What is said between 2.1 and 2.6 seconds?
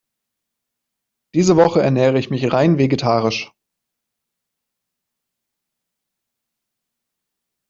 ich mich